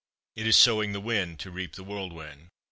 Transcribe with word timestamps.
It 0.35 0.47
is 0.47 0.57
sowing 0.57 0.93
the 0.93 0.99
wind 0.99 1.37
to 1.41 1.51
reap 1.51 1.75
the 1.75 1.83
whirlwind." 1.83 2.49